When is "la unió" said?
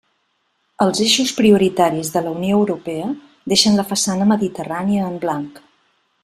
2.27-2.55